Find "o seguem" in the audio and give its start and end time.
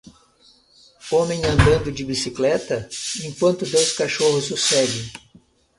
4.49-5.11